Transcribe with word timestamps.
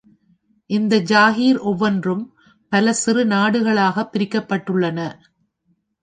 இந்த 0.69 0.99
ஜாகீர் 0.99 1.59
ஒவ்வொன்றும் 1.59 2.23
பல 2.71 2.93
சிறு 2.93 3.25
நாடுகளாகப் 3.25 4.09
பிரிக்கப்பட்டுள்ளன. 4.13 4.99